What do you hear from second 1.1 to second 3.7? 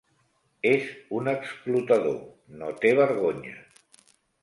un explotador: no té vergonya.